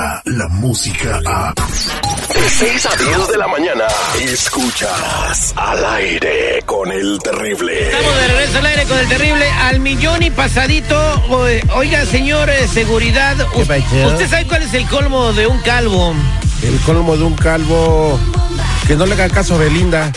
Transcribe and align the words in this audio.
llega 0.00 0.22
la 0.24 0.48
música 0.48 1.20
a... 1.26 1.52
De 1.54 2.48
6 2.48 2.86
a 2.86 2.96
10 2.96 3.28
de 3.28 3.36
la 3.38 3.48
mañana, 3.48 3.84
escuchas 4.22 5.52
al 5.56 5.84
aire 5.96 6.62
con 6.64 6.90
el 6.90 7.18
terrible. 7.22 7.82
Estamos 7.90 8.16
de 8.16 8.28
regreso 8.28 8.58
al 8.58 8.66
aire 8.66 8.84
con 8.86 8.98
el 8.98 9.08
terrible 9.08 9.50
al 9.50 9.80
millón 9.80 10.22
y 10.22 10.30
pasadito. 10.30 11.22
Oiga, 11.74 12.04
señor 12.06 12.48
eh, 12.48 12.66
seguridad, 12.68 13.36
u- 13.54 13.66
pasó? 13.66 14.06
¿usted 14.06 14.28
sabe 14.30 14.46
cuál 14.46 14.62
es 14.62 14.72
el 14.74 14.86
colmo 14.88 15.32
de 15.32 15.46
un 15.46 15.60
calvo? 15.60 16.14
El 16.62 16.78
colmo 16.80 17.16
de 17.16 17.24
un 17.24 17.34
calvo 17.34 18.18
que 18.86 18.94
no 18.96 19.04
le 19.06 19.14
haga 19.14 19.28
caso 19.28 19.56
a 19.56 19.58
Belinda. 19.58 20.10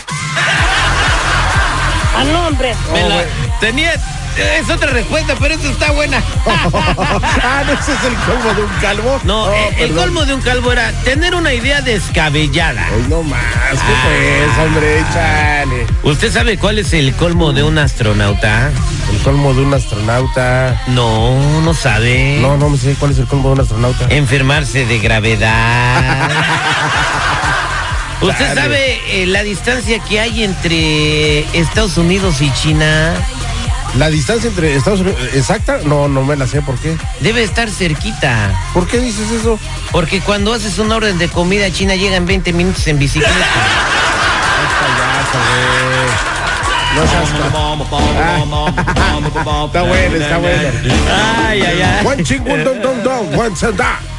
¡Al 2.17 2.31
nombre! 2.31 2.73
Me 2.93 3.09
la- 3.09 3.15
güey. 3.15 3.25
tenía, 3.59 3.93
es 4.37 4.69
otra 4.69 4.91
respuesta, 4.91 5.35
pero 5.39 5.55
esta 5.55 5.69
está 5.69 5.91
buena. 5.91 6.21
ah, 6.45 7.63
no, 7.65 7.73
ese 7.73 7.93
es 7.93 8.03
el 8.03 8.15
colmo 8.15 8.53
de 8.53 8.61
un 8.63 8.71
calvo. 8.81 9.19
No, 9.23 9.43
Oh, 9.43 9.51
eh, 9.51 9.67
el 9.69 9.75
perdón. 9.89 9.97
colmo 9.97 10.25
de 10.25 10.33
un 10.35 10.41
calvo 10.41 10.71
era 10.71 10.91
tener 11.03 11.35
una 11.35 11.53
idea 11.53 11.81
descabellada. 11.81 12.85
Ay, 12.87 13.05
no 13.09 13.21
más, 13.23 13.41
¿qué 13.71 13.77
pues, 14.03 14.57
hombre? 14.65 14.99
Échale. 14.99 15.87
¿Usted 16.03 16.31
sabe 16.31 16.57
cuál 16.57 16.79
es 16.79 16.93
el 16.93 17.13
colmo 17.15 17.51
de 17.53 17.63
un 17.63 17.77
astronauta? 17.77 18.71
El 19.11 19.17
colmo 19.19 19.53
de 19.53 19.61
un 19.63 19.73
astronauta. 19.73 20.81
No, 20.87 21.61
no 21.61 21.73
sabe. 21.73 22.37
No, 22.41 22.57
no 22.57 22.69
me 22.69 22.77
sé 22.77 22.95
cuál 22.95 23.11
es 23.11 23.19
el 23.19 23.27
colmo 23.27 23.49
de 23.49 23.53
un 23.55 23.61
astronauta. 23.61 24.05
Enfermarse 24.09 24.85
de 24.85 24.99
gravedad. 24.99 26.29
¿Usted 28.21 28.47
Dale. 28.55 28.61
sabe 28.61 29.01
eh, 29.09 29.25
la 29.25 29.43
distancia 29.43 29.99
que 29.99 30.19
hay 30.21 30.43
entre 30.43 31.39
Estados 31.59 31.97
Unidos 31.97 32.41
y 32.41 32.49
China? 32.53 33.13
La 33.97 34.09
distancia 34.09 34.49
entre 34.49 34.75
Estados 34.75 35.01
Unidos, 35.01 35.19
¿exacta? 35.33 35.79
No, 35.85 36.07
no 36.07 36.23
me 36.23 36.35
la 36.35 36.47
sé, 36.47 36.61
¿por 36.61 36.77
qué? 36.79 36.97
Debe 37.19 37.43
estar 37.43 37.69
cerquita. 37.69 38.59
¿Por 38.73 38.87
qué 38.87 38.99
dices 38.99 39.29
eso? 39.31 39.59
Porque 39.91 40.19
cuando 40.21 40.53
haces 40.53 40.79
una 40.79 40.95
orden 40.95 41.19
de 41.19 41.29
comida 41.29 41.71
china 41.71 41.95
llegan 41.95 42.25
20 42.25 42.53
minutos 42.53 42.87
en 42.87 42.97
bicicleta. 42.97 43.33
No 46.95 47.07
seas 47.07 47.29
Está 49.65 49.81
bueno, 49.83 50.15
está 50.15 50.37
bueno. 50.37 50.69
Ay, 51.47 51.61
ay, 51.61 51.81
ay. 51.81 52.05
One 52.05 52.23
ching, 52.23 52.41
one 52.47 52.63
dong, 52.63 52.81
dong, 52.81 53.03
dong, 53.03 53.39
one. 53.39 53.53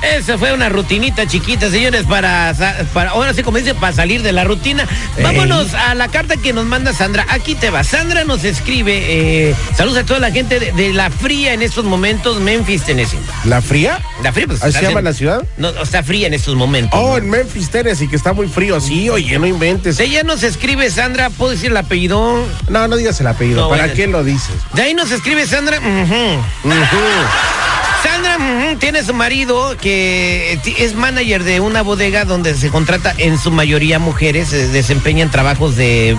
Esa 0.02 0.36
fue 0.36 0.52
una 0.52 0.68
rutinita 0.68 1.26
chiquita, 1.26 1.70
señores, 1.70 2.04
para, 2.04 2.54
para 2.92 3.10
ahora 3.10 3.32
sí 3.32 3.42
como 3.42 3.58
dice, 3.58 3.74
para 3.74 3.92
salir 3.92 4.22
de 4.22 4.32
la 4.32 4.44
rutina. 4.44 4.86
Vámonos 5.22 5.72
a 5.74 5.94
la 5.94 6.08
carta 6.08 6.36
que 6.36 6.52
nos 6.52 6.66
manda 6.66 6.92
Sandra. 6.92 7.26
Aquí 7.30 7.54
te 7.54 7.70
va. 7.70 7.84
Sandra 7.84 8.24
nos 8.24 8.44
escribe, 8.44 9.48
eh, 9.50 9.54
saludos 9.76 9.98
a 9.98 10.04
toda 10.04 10.20
la 10.20 10.30
gente 10.30 10.60
de, 10.60 10.72
de 10.72 10.92
la 10.92 11.10
fría 11.10 11.54
en 11.54 11.62
estos 11.62 11.84
momentos, 11.84 12.40
Memphis, 12.40 12.82
Tennessee. 12.82 13.18
¿La 13.44 13.62
fría? 13.62 13.98
La 14.22 14.32
fría, 14.32 14.46
pues. 14.46 14.62
¿Así 14.62 14.72
se 14.78 14.82
llama 14.82 14.98
en- 14.98 15.04
la 15.06 15.12
ciudad? 15.14 15.42
No, 15.56 15.68
está 15.70 16.02
fría 16.02 16.26
en 16.26 16.34
estos 16.34 16.54
momentos. 16.54 16.98
Oh, 17.00 17.12
¿no? 17.12 17.16
en 17.18 17.30
Memphis, 17.30 17.70
Tennessee, 17.70 18.08
que 18.08 18.16
está 18.16 18.32
muy 18.32 18.48
frío. 18.48 18.80
Sí, 18.80 19.08
oye, 19.08 19.38
no 19.38 19.46
inventes. 19.46 19.98
Ella 20.00 20.22
nos 20.22 20.42
escribe, 20.42 20.90
Sandra, 20.90 21.30
¿puedo 21.30 21.52
decir 21.52 21.70
el 21.70 21.76
apellido? 21.76 22.44
No, 22.68 22.88
no 22.88 22.96
digas 22.96 23.20
el 23.20 23.26
apellido. 23.26 23.62
No, 23.62 23.68
¿Para 23.68 23.82
bueno. 23.82 23.94
qué 23.94 24.06
lo 24.06 24.24
dices? 24.24 24.54
De 24.72 24.82
ahí 24.82 24.94
nos 24.94 25.10
escribe 25.10 25.46
Sandra. 25.46 25.78
Sandra 28.02 28.76
tiene 28.78 29.02
su 29.04 29.14
marido 29.14 29.76
que 29.80 30.58
es 30.78 30.94
manager 30.94 31.42
de 31.44 31.60
una 31.60 31.82
bodega 31.82 32.24
donde 32.24 32.54
se 32.54 32.68
contrata 32.70 33.14
en 33.18 33.38
su 33.38 33.50
mayoría 33.50 33.98
mujeres, 33.98 34.52
eh, 34.52 34.68
desempeñan 34.68 35.30
trabajos 35.30 35.76
de 35.76 36.16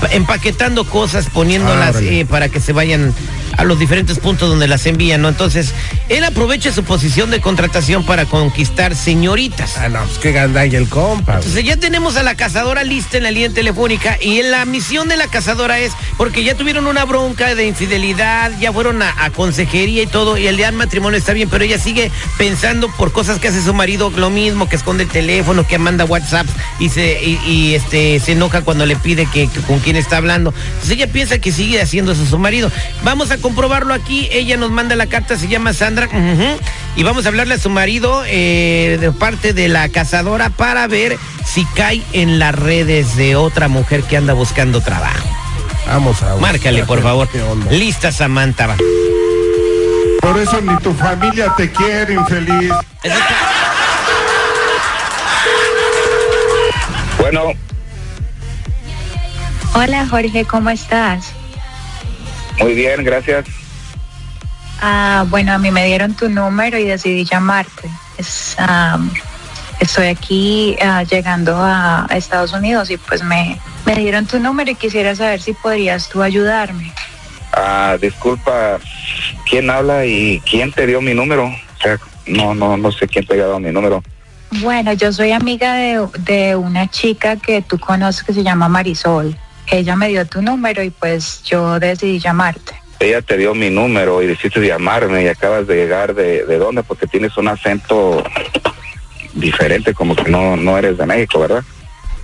pa- 0.00 0.08
empaquetando 0.12 0.84
cosas, 0.84 1.26
poniéndolas 1.30 1.96
Árale. 1.96 2.20
eh, 2.20 2.26
para 2.26 2.48
que 2.48 2.60
se 2.60 2.72
vayan 2.72 3.14
a 3.58 3.64
los 3.64 3.78
diferentes 3.78 4.18
puntos 4.18 4.48
donde 4.48 4.66
las 4.68 4.86
envían, 4.86 5.20
¿no? 5.20 5.28
Entonces, 5.28 5.74
él 6.10 6.24
aprovecha 6.24 6.72
su 6.72 6.82
posición 6.82 7.30
de 7.30 7.40
contratación 7.40 8.04
para 8.04 8.26
conquistar 8.26 8.96
señoritas. 8.96 9.78
Ah, 9.78 9.88
no, 9.88 10.02
pues 10.04 10.18
qué 10.18 10.32
gandalla 10.32 10.76
el 10.76 10.88
compa. 10.88 11.34
güey. 11.34 11.44
Entonces 11.44 11.64
ya 11.64 11.76
tenemos 11.76 12.16
a 12.16 12.24
la 12.24 12.34
cazadora 12.34 12.82
lista 12.82 13.16
en 13.16 13.22
la 13.22 13.30
línea 13.30 13.50
telefónica 13.50 14.18
y 14.20 14.42
la 14.42 14.64
misión 14.64 15.08
de 15.08 15.16
la 15.16 15.28
cazadora 15.28 15.78
es 15.78 15.92
porque 16.16 16.42
ya 16.42 16.56
tuvieron 16.56 16.88
una 16.88 17.04
bronca 17.04 17.54
de 17.54 17.64
infidelidad, 17.66 18.50
ya 18.58 18.72
fueron 18.72 19.00
a, 19.02 19.14
a 19.24 19.30
consejería 19.30 20.02
y 20.02 20.06
todo 20.06 20.36
y 20.36 20.48
el 20.48 20.56
día 20.56 20.66
del 20.66 20.74
matrimonio 20.74 21.16
está 21.16 21.32
bien, 21.32 21.48
pero 21.48 21.64
ella 21.64 21.78
sigue 21.78 22.10
pensando 22.36 22.90
por 22.96 23.12
cosas 23.12 23.38
que 23.38 23.46
hace 23.48 23.62
su 23.62 23.72
marido 23.72 24.10
lo 24.10 24.30
mismo, 24.30 24.68
que 24.68 24.74
esconde 24.74 25.04
el 25.04 25.08
teléfono, 25.08 25.64
que 25.64 25.78
manda 25.78 26.04
WhatsApp 26.04 26.46
y 26.80 26.88
se 26.88 27.22
y, 27.22 27.38
y, 27.46 27.74
este 27.76 28.18
se 28.18 28.32
enoja 28.32 28.62
cuando 28.62 28.84
le 28.84 28.96
pide 28.96 29.26
que, 29.26 29.46
que 29.46 29.60
con 29.60 29.78
quién 29.78 29.94
está 29.94 30.16
hablando. 30.16 30.52
Entonces 30.66 30.90
ella 30.90 31.06
piensa 31.06 31.38
que 31.38 31.52
sigue 31.52 31.80
haciendo 31.80 32.12
eso 32.12 32.26
su 32.26 32.38
marido. 32.38 32.70
Vamos 33.04 33.30
a 33.30 33.38
comprobarlo 33.38 33.94
aquí. 33.94 34.28
Ella 34.32 34.56
nos 34.56 34.72
manda 34.72 34.96
la 34.96 35.06
carta, 35.06 35.38
se 35.38 35.46
llama 35.46 35.72
Sandra, 35.72 35.99
y 36.96 37.02
vamos 37.02 37.24
a 37.24 37.28
hablarle 37.28 37.54
a 37.54 37.58
su 37.58 37.70
marido 37.70 38.22
eh, 38.26 38.98
de 39.00 39.12
parte 39.12 39.52
de 39.52 39.68
la 39.68 39.88
cazadora 39.88 40.50
para 40.50 40.86
ver 40.86 41.18
si 41.44 41.64
cae 41.74 42.02
en 42.12 42.38
las 42.38 42.54
redes 42.54 43.16
de 43.16 43.36
otra 43.36 43.68
mujer 43.68 44.02
que 44.04 44.16
anda 44.16 44.32
buscando 44.32 44.80
trabajo. 44.80 45.28
Vamos 45.86 46.22
a 46.22 46.36
Márcale, 46.36 46.84
por 46.84 47.02
favor. 47.02 47.28
Lista, 47.70 48.12
Samantha. 48.12 48.68
va. 48.68 48.76
Por 50.20 50.38
eso 50.38 50.60
ni 50.60 50.76
tu 50.78 50.92
familia 50.94 51.52
te 51.56 51.70
quiere, 51.72 52.14
infeliz. 52.14 52.72
Bueno, 57.18 57.52
Hola 59.74 60.06
Jorge, 60.08 60.44
¿cómo 60.44 60.70
estás? 60.70 61.32
muy 62.58 62.74
bien, 62.74 63.02
gracias. 63.04 63.46
Ah, 64.80 65.24
bueno, 65.28 65.52
a 65.52 65.58
mí 65.58 65.70
me 65.70 65.84
dieron 65.86 66.14
tu 66.14 66.28
número 66.28 66.78
y 66.78 66.84
decidí 66.84 67.24
llamarte. 67.24 67.88
Es, 68.16 68.56
estoy 69.78 70.06
aquí 70.06 70.76
ah, 70.82 71.02
llegando 71.02 71.56
a, 71.56 72.06
a 72.08 72.16
Estados 72.16 72.52
Unidos 72.52 72.90
y 72.90 72.96
pues 72.96 73.22
me, 73.22 73.58
me 73.84 73.94
dieron 73.94 74.26
tu 74.26 74.38
número 74.38 74.70
y 74.70 74.74
quisiera 74.74 75.14
saber 75.14 75.40
si 75.40 75.52
podrías 75.52 76.08
tú 76.08 76.22
ayudarme. 76.22 76.92
Ah, 77.52 77.96
disculpa, 78.00 78.78
¿quién 79.48 79.68
habla 79.70 80.06
y 80.06 80.40
quién 80.48 80.72
te 80.72 80.86
dio 80.86 81.00
mi 81.00 81.14
número? 81.14 81.46
O 81.46 81.82
sea, 81.82 81.98
no, 82.26 82.54
no, 82.54 82.76
no 82.76 82.92
sé 82.92 83.08
quién 83.08 83.26
te 83.26 83.34
ha 83.34 83.46
dado 83.46 83.58
mi 83.58 83.72
número. 83.72 84.02
Bueno, 84.60 84.92
yo 84.92 85.12
soy 85.12 85.32
amiga 85.32 85.74
de, 85.74 86.06
de 86.20 86.56
una 86.56 86.88
chica 86.88 87.36
que 87.36 87.62
tú 87.62 87.78
conoces 87.78 88.22
que 88.22 88.32
se 88.32 88.42
llama 88.42 88.68
Marisol. 88.68 89.36
Ella 89.66 89.94
me 89.94 90.08
dio 90.08 90.26
tu 90.26 90.42
número 90.42 90.82
y 90.82 90.90
pues 90.90 91.42
yo 91.44 91.78
decidí 91.78 92.18
llamarte. 92.18 92.79
Ella 93.00 93.22
te 93.22 93.38
dio 93.38 93.54
mi 93.54 93.70
número 93.70 94.22
y 94.22 94.26
decidiste 94.26 94.60
llamarme 94.60 95.24
y 95.24 95.28
acabas 95.28 95.66
de 95.66 95.74
llegar 95.74 96.14
de, 96.14 96.44
de 96.44 96.58
dónde, 96.58 96.82
porque 96.82 97.06
tienes 97.06 97.36
un 97.38 97.48
acento 97.48 98.22
diferente, 99.32 99.94
como 99.94 100.14
que 100.14 100.30
no, 100.30 100.56
no 100.56 100.76
eres 100.76 100.98
de 100.98 101.06
México, 101.06 101.40
¿verdad? 101.40 101.64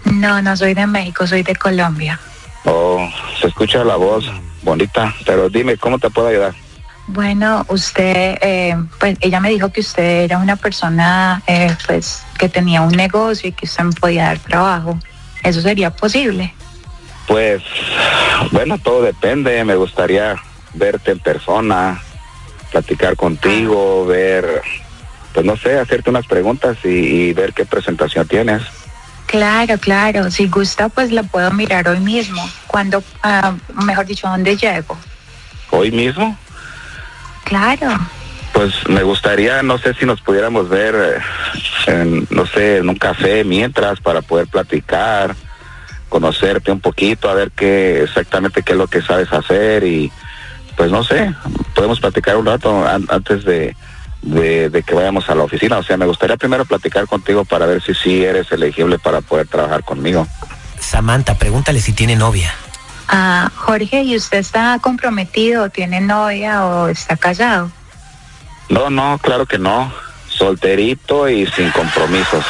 No, 0.05 0.41
no 0.43 0.57
soy 0.57 0.75
de 0.75 0.87
México, 0.87 1.27
soy 1.27 1.43
de 1.43 1.57
Colombia. 1.57 2.21
Oh, 2.65 3.11
se 3.41 3.49
escucha 3.49 3.85
la 3.85 3.97
voz 3.97 4.31
bonita, 4.63 5.15
pero 5.25 5.49
dime, 5.49 5.77
¿cómo 5.77 5.99
te 5.99 6.11
puedo 6.11 6.29
ayudar? 6.29 6.55
Bueno, 7.09 7.65
usted, 7.69 8.37
eh, 8.43 8.77
pues 8.99 9.17
ella 9.21 9.41
me 9.41 9.51
dijo 9.51 9.71
que 9.71 9.81
usted 9.81 10.25
era 10.25 10.39
una 10.39 10.57
persona, 10.57 11.41
eh, 11.47 11.75
pues, 11.87 12.25
que 12.37 12.49
tenía 12.49 12.83
un 12.83 12.93
negocio 12.93 13.49
y 13.49 13.53
que 13.53 13.67
usted 13.67 13.85
me 13.85 13.93
podía 13.93 14.25
dar 14.25 14.39
trabajo. 14.41 14.99
¿Eso 15.45 15.61
sería 15.61 15.91
posible? 15.91 16.53
Pues, 17.29 17.63
bueno, 18.51 18.77
todo 18.79 19.03
depende. 19.03 19.65
Me 19.65 19.77
gustaría 19.77 20.35
verte 20.77 21.11
en 21.13 21.19
persona, 21.19 22.01
platicar 22.71 23.17
contigo, 23.17 24.07
ver, 24.07 24.63
pues 25.33 25.45
no 25.45 25.57
sé, 25.57 25.79
hacerte 25.79 26.11
unas 26.11 26.27
preguntas 26.27 26.77
y, 26.85 26.89
y 26.89 27.33
ver 27.33 27.53
qué 27.53 27.65
presentación 27.65 28.27
tienes. 28.29 28.63
Claro, 29.27 29.77
claro. 29.79 30.31
Si 30.31 30.47
gusta, 30.47 30.89
pues 30.89 31.11
la 31.11 31.23
puedo 31.25 31.51
mirar 31.51 31.89
hoy 31.89 31.99
mismo. 32.01 32.49
Cuando, 32.69 33.03
ah, 33.23 33.55
mejor 33.85 34.07
dicho, 34.07 34.29
¿a 34.29 34.31
dónde 34.31 34.57
llego? 34.57 34.97
Hoy 35.71 35.91
mismo, 35.91 36.37
Claro. 37.45 37.89
pues 38.53 38.73
me 38.89 39.03
gustaría, 39.03 39.63
no 39.63 39.79
sé 39.79 39.95
si 39.95 40.07
nos 40.07 40.21
pudiéramos 40.21 40.69
ver, 40.69 40.95
eh, 40.95 41.91
en, 41.91 42.27
no 42.31 42.47
sé, 42.47 42.79
en 42.79 42.89
un 42.89 42.97
café 42.97 43.45
mientras 43.45 44.01
para 44.01 44.23
poder 44.23 44.47
platicar, 44.47 45.35
conocerte 46.09 46.71
un 46.71 46.81
poquito, 46.81 47.29
a 47.29 47.35
ver 47.35 47.51
qué 47.51 48.03
exactamente 48.05 48.63
qué 48.63 48.73
es 48.73 48.79
lo 48.79 48.87
que 48.87 49.03
sabes 49.03 49.33
hacer 49.33 49.85
y 49.85 50.11
pues 50.77 50.91
no 50.91 51.03
sé, 51.05 51.35
podemos 51.75 52.01
platicar 52.01 52.37
un 52.37 52.47
rato 52.47 52.87
an- 52.87 53.07
antes 53.09 53.45
de, 53.45 53.75
de, 54.23 54.69
de 54.71 54.83
que 54.83 54.95
vayamos 54.95 55.29
a 55.31 55.35
la 55.35 55.45
oficina. 55.45 55.79
O 55.79 55.83
sea, 55.83 55.97
me 55.97 56.07
gustaría 56.07 56.37
primero 56.37 56.65
platicar 56.65 57.07
contigo 57.07 57.45
para 57.45 57.67
ver 57.67 57.83
si 57.83 57.95
sí 57.95 58.25
eres 58.25 58.51
elegible 58.53 58.99
para 58.99 59.21
poder 59.21 59.47
trabajar 59.49 59.83
conmigo. 59.85 60.27
Samantha, 60.79 61.35
pregúntale 61.35 61.81
si 61.81 61.93
tiene 61.93 62.17
novia. 62.17 62.53
Ah, 63.09 63.51
Jorge, 63.57 64.03
¿y 64.03 64.17
usted 64.17 64.39
está 64.39 64.79
comprometido, 64.81 65.71
tiene 65.71 66.01
novia 66.01 66.65
o 66.67 66.89
está 66.89 67.17
casado? 67.17 67.71
No, 68.69 68.91
no, 68.91 69.19
claro 69.23 69.47
que 69.47 69.59
no. 69.59 69.93
Solterito 70.29 71.29
y 71.29 71.47
sin 71.47 71.71
compromisos. 71.71 72.45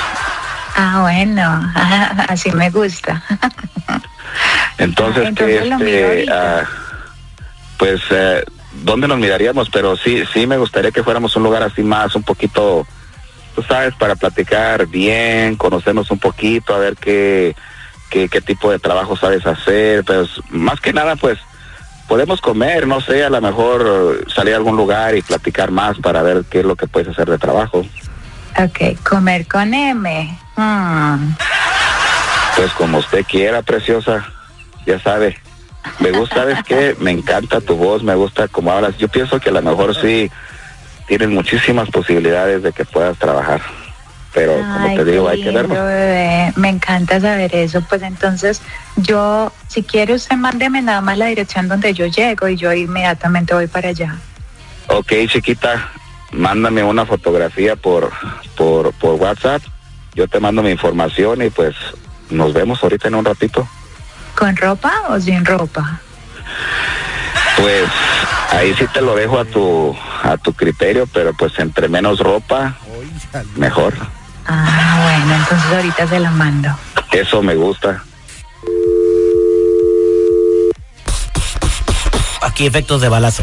Ah, 0.75 0.99
bueno, 1.03 1.73
así 2.29 2.51
me 2.53 2.71
gusta. 2.71 3.23
Entonces, 4.79 5.25
Ah, 5.25 5.29
entonces 5.29 5.61
que 5.63 5.69
lo 5.71 5.79
miro 5.79 5.89
este, 5.89 6.05
ahorita. 6.33 6.69
Pues, 7.79 8.01
eh, 8.11 8.45
¿dónde 8.83 9.09
nos 9.09 9.19
miraríamos? 9.19 9.71
Pero 9.71 9.97
sí, 9.97 10.25
sí 10.33 10.47
me 10.47 10.59
gustaría 10.59 10.91
que 10.91 11.03
fuéramos 11.03 11.37
un 11.37 11.43
lugar 11.43 11.63
así 11.63 11.83
más, 11.83 12.15
un 12.15 12.23
poquito 12.23 12.87
tú 13.57 13.63
sabes, 13.63 13.95
para 13.95 14.15
platicar 14.15 14.87
bien, 14.87 15.57
conocernos 15.57 16.11
un 16.11 16.19
poquito, 16.19 16.75
a 16.75 16.79
ver 16.79 16.95
qué, 16.95 17.57
qué, 18.11 18.29
qué 18.29 18.43
tipo 18.43 18.71
de 18.71 18.79
trabajo 18.79 19.17
sabes 19.17 19.47
hacer, 19.47 20.05
pues 20.05 20.29
más 20.51 20.79
que 20.79 20.93
nada, 20.93 21.17
pues 21.17 21.39
podemos 22.07 22.43
comer, 22.43 22.87
no 22.87 23.01
sé, 23.01 23.25
a 23.25 23.31
lo 23.31 23.41
mejor 23.41 24.27
salir 24.33 24.53
a 24.53 24.59
algún 24.59 24.77
lugar 24.77 25.17
y 25.17 25.23
platicar 25.23 25.71
más 25.71 25.99
para 25.99 26.23
ver 26.23 26.45
qué 26.51 26.61
es 26.61 26.67
lo 26.67 26.77
que 26.77 26.87
puedes 26.87 27.09
hacer 27.09 27.31
de 27.31 27.39
trabajo. 27.39 27.79
Ok, 28.59 29.03
comer 29.03 29.47
con 29.49 29.73
M. 29.73 30.39
Mm. 30.57 31.35
Pues 32.57 32.73
como 32.73 32.99
usted 32.99 33.25
quiera, 33.25 33.63
preciosa, 33.63 34.23
ya 34.87 35.01
sabe. 35.01 35.39
Me 36.01 36.11
gusta, 36.11 36.37
¿sabes 36.37 36.59
qué? 36.67 36.97
Me 37.01 37.11
encanta 37.11 37.61
tu 37.61 37.77
voz, 37.77 38.03
me 38.03 38.15
gusta 38.15 38.49
cómo 38.49 38.73
hablas. 38.73 38.97
Yo 38.99 39.09
pienso 39.09 39.41
que 39.41 39.51
a 39.51 39.53
lo 39.53 39.63
mejor 39.63 39.95
sí 39.95 40.31
tienes 41.07 41.29
muchísimas 41.29 41.89
posibilidades 41.91 42.63
de 42.63 42.73
que 42.73 42.85
puedas 42.85 43.19
trabajar. 43.19 43.61
Pero 44.35 44.53
como 44.53 44.95
te 44.95 45.05
digo, 45.07 45.29
hay 45.29 45.43
que 45.43 45.51
verlo. 45.51 45.75
bebé. 45.75 46.53
Me 46.57 46.69
encanta 46.69 47.19
saber 47.19 47.55
eso. 47.55 47.81
Pues 47.89 48.03
entonces, 48.03 48.61
yo, 48.97 49.51
si 49.67 49.83
quiere 49.83 50.13
usted, 50.13 50.37
mándeme 50.37 50.83
nada 50.83 51.01
más 51.01 51.17
la 51.17 51.27
dirección 51.27 51.69
donde 51.69 51.95
yo 51.95 52.07
llego 52.07 52.47
y 52.47 52.57
yo 52.57 52.71
inmediatamente 52.73 53.55
voy 53.55 53.67
para 53.67 53.89
allá. 53.89 54.17
Ok, 54.89 55.13
chiquita, 55.29 55.91
mándame 56.33 56.83
una 56.85 57.07
fotografía 57.07 57.77
por, 57.77 58.11
por, 58.57 58.93
por 58.93 59.15
WhatsApp. 59.15 59.63
Yo 60.15 60.29
te 60.29 60.39
mando 60.39 60.63
mi 60.63 60.71
información 60.71 61.41
y 61.41 61.49
pues 61.49 61.75
nos 62.29 62.53
vemos 62.53 62.83
ahorita 62.83 63.09
en 63.09 63.15
un 63.15 63.25
ratito. 63.25 63.67
¿Con 64.37 64.55
ropa 64.57 64.93
o 65.09 65.19
sin 65.19 65.45
ropa? 65.45 66.01
Pues 67.57 67.85
ahí 68.53 68.75
sí 68.75 68.87
te 68.93 69.01
lo 69.01 69.17
dejo 69.17 69.39
a 69.39 69.45
tu, 69.47 69.97
a 70.23 70.37
tu 70.37 70.53
criterio, 70.53 71.07
pero 71.07 71.33
pues 71.33 71.59
entre 71.59 71.89
menos 71.89 72.21
ropa, 72.21 72.77
mejor. 73.57 73.95
Ah, 74.47 75.01
bueno, 75.03 75.35
entonces 75.35 75.73
ahorita 75.73 76.07
se 76.07 76.21
la 76.21 76.31
mando. 76.31 76.69
Eso 77.13 77.43
me 77.43 77.55
gusta. 77.55 78.03
Aquí 82.43 82.67
efectos 82.67 83.01
de 83.01 83.09
balazo. 83.09 83.43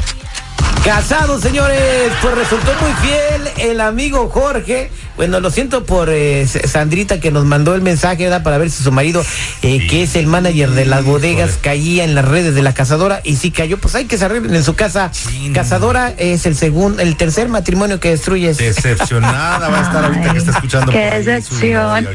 Casados, 0.84 1.42
señores, 1.42 2.12
pues 2.22 2.36
resultó 2.36 2.72
muy 2.82 2.92
fiel 2.94 3.52
el 3.58 3.82
amigo 3.82 4.30
Jorge. 4.30 4.92
Bueno, 5.16 5.40
lo 5.40 5.52
siento 5.52 5.86
por 5.86 6.10
eh, 6.10 6.48
Sandrita 6.48 7.20
que 7.20 7.32
nos 7.32 7.46
mandó 7.46 7.76
el 7.76 7.82
mensaje 7.82 8.24
¿verdad? 8.24 8.44
para 8.44 8.58
ver 8.58 8.70
si 8.70 8.84
su 8.84 8.92
marido, 8.92 9.24
eh, 9.62 9.86
que 9.88 10.04
es 10.04 10.16
el 10.16 10.28
manager 10.28 10.72
de 10.72 10.86
las 10.86 11.06
bodegas, 11.06 11.58
caía 11.62 12.04
en 12.04 12.16
las 12.16 12.26
redes 12.26 12.56
de 12.56 12.62
la 12.62 12.74
cazadora 12.74 13.22
y 13.24 13.36
si 13.36 13.52
cayó, 13.52 13.78
pues 13.78 13.96
hay 13.96 14.06
que 14.06 14.18
se 14.18 14.26
arreglen 14.26 14.56
en 14.56 14.64
su 14.64 14.76
casa. 14.76 15.12
Cazadora 15.54 16.14
es 16.18 16.46
el 16.46 16.56
segundo, 16.56 17.02
el 17.02 17.16
tercer 17.16 17.48
matrimonio 17.50 18.00
que 18.00 18.10
destruyes. 18.10 18.58
Decepcionada 18.58 19.70
va 19.70 19.80
a 19.80 19.84
estar 19.84 20.06
ahorita 20.06 20.32
que 20.32 20.38
está 20.40 20.52
escuchando. 20.52 20.92
Qué 20.92 21.12
decepción. 21.22 22.08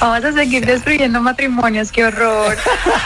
Vamos 0.00 0.24
a 0.24 0.32
seguir 0.32 0.66
destruyendo 0.66 1.20
matrimonios, 1.20 1.90
qué 1.92 2.04
horror. 2.04 2.56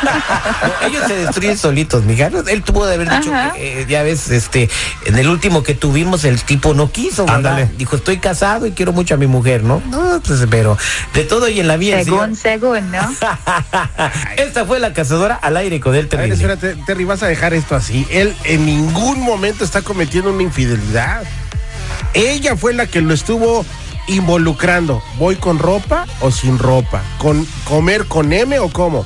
No, 0.03 0.89
ellos 0.89 1.03
se 1.07 1.17
destruyen 1.17 1.59
solitos, 1.59 2.05
mija. 2.05 2.31
Él 2.49 2.63
tuvo 2.63 2.87
de 2.87 2.95
haber 2.95 3.11
dicho, 3.11 3.33
eh, 3.57 3.85
ya 3.89 4.03
ves, 4.03 4.31
este, 4.31 4.69
en 5.05 5.19
el 5.19 5.29
último 5.29 5.63
que 5.63 5.75
tuvimos, 5.75 6.25
el 6.25 6.43
tipo 6.43 6.75
no 6.75 6.91
quiso. 6.91 7.27
Ándale. 7.51 7.71
Dijo, 7.77 7.97
estoy 7.97 8.19
casado 8.19 8.67
y 8.67 8.73
quiero 8.73 8.93
mucho 8.93 9.15
a 9.15 9.17
mi 9.17 9.27
mujer, 9.27 9.63
¿no? 9.63 9.83
No, 9.91 10.21
pues, 10.25 10.41
pero 10.51 10.77
de 11.13 11.25
todo 11.25 11.49
y 11.49 11.61
en 11.61 11.69
la 11.69 11.77
vida. 11.77 12.03
Según, 12.03 12.37
según, 12.37 12.91
¿no? 12.91 13.01
Esta 14.37 14.65
fue 14.65 14.81
la 14.81 14.93
cazadora 14.93 15.35
al 15.35 15.57
aire 15.57 15.81
con 15.81 15.95
él 15.95 16.09
A 16.13 16.17
ver, 16.17 16.29
terrible. 16.29 16.35
espérate, 16.35 16.77
Terry, 16.87 17.05
vas 17.05 17.23
a 17.23 17.27
dejar 17.27 17.55
esto 17.55 17.75
así. 17.75 18.07
Él 18.11 18.35
en 18.45 18.67
ningún 18.67 19.21
momento 19.21 19.65
está 19.65 19.83
cometiendo 19.83 20.33
una 20.33 20.43
infidelidad. 20.43 21.25
Ella 22.15 22.57
fue 22.57 22.75
la 22.75 22.87
que 22.87 23.01
lo 23.01 23.15
estuvo 23.15 23.65
involucrando. 24.07 25.03
¿Voy 25.19 25.37
con 25.37 25.59
ropa 25.59 26.07
o 26.21 26.31
sin 26.31 26.59
ropa? 26.59 27.03
¿Con 27.19 27.47
comer 27.65 28.07
con 28.07 28.33
M 28.33 28.59
o 28.59 28.69
cómo? 28.71 29.05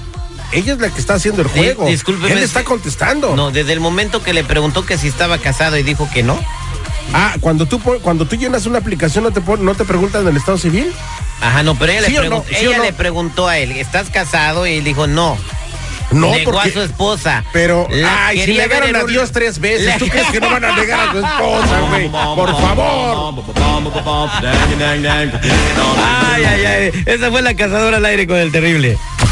Ella 0.53 0.73
es 0.75 0.79
la 0.79 0.89
que 0.91 0.99
está 0.99 1.15
haciendo 1.15 1.43
el 1.43 1.49
juego. 1.49 1.87
Eh, 1.87 1.91
discúlpeme, 1.91 2.33
Él 2.33 2.39
está 2.39 2.65
contestando. 2.65 3.37
No, 3.37 3.51
desde 3.51 3.75
el 3.75 3.81
momento 3.81 4.23
que 4.23 4.33
le 4.33 4.45
preguntó 4.45 4.85
que 4.87 4.97
si 4.97 5.09
estaba 5.09 5.39
casado 5.39 5.77
y 5.77 5.83
dijo 5.83 6.09
que 6.13 6.23
no. 6.23 6.39
Ah, 7.15 7.35
cuando 7.41 7.67
tú 7.67 7.81
cuando 8.03 8.27
tú 8.27 8.37
llenas 8.37 8.67
una 8.67 8.79
aplicación 8.79 9.25
no 9.25 9.31
te 9.31 9.41
no 9.59 9.75
te 9.75 9.85
preguntan 9.85 10.25
del 10.25 10.37
estado 10.37 10.59
civil. 10.59 10.93
Ajá, 11.41 11.63
no, 11.63 11.75
pero 11.77 11.93
ella, 11.93 12.03
¿Sí 12.07 12.13
le, 12.13 12.29
no? 12.29 12.43
preguntó, 12.43 12.49
¿Sí 12.51 12.67
o 12.67 12.69
ella 12.71 12.79
no? 12.79 12.85
le 12.85 12.93
preguntó 12.93 13.49
a 13.49 13.59
él, 13.59 13.73
¿estás 13.73 14.11
casado? 14.11 14.67
Y 14.67 14.75
él 14.79 14.85
dijo, 14.85 15.07
no. 15.07 15.37
No, 16.11 16.31
Negó 16.31 16.53
porque 16.53 16.71
a 16.71 16.73
su 16.73 16.81
esposa. 16.81 17.45
pero 17.53 17.87
La 17.91 18.29
ay, 18.29 18.41
si 18.43 18.55
negaron 18.55 18.97
a 18.97 19.01
un- 19.05 19.07
Dios 19.11 19.31
tres 19.31 19.59
veces, 19.59 19.99
¿tú 19.99 20.09
crees 20.09 20.27
que 20.29 20.41
no 20.41 20.49
van 20.51 20.65
a 20.65 20.75
negar 20.75 21.01
a 21.01 21.13
su 21.13 21.19
esposa, 21.19 21.81
güey? 21.91 22.09
Por 22.09 22.49
favor. 22.61 23.45
Ay, 26.35 26.45
ay, 26.45 26.65
ay. 26.67 27.03
Esa 27.07 27.31
fue 27.31 27.43
la 27.43 27.55
cazadora 27.55 27.99
al 27.99 28.05
aire 28.07 28.27
con 28.27 28.37
el 28.39 28.51
terrible. 28.53 28.97